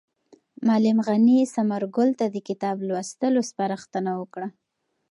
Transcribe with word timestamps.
معلم 0.67 0.97
غني 1.07 1.39
ثمر 1.53 1.81
ګل 1.95 2.09
ته 2.19 2.25
د 2.33 2.37
کتاب 2.47 2.77
لوستلو 2.87 3.41
سپارښتنه 3.49 4.11
وکړه. 4.21 4.47